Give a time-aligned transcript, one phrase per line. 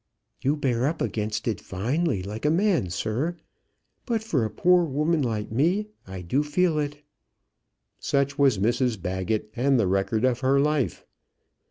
[0.41, 3.37] "You bear up against it finely like a man, sir;
[4.07, 7.03] but for a poor woman like me, I do feel it."
[7.99, 11.05] Such was Mrs Baggett and the record of her life.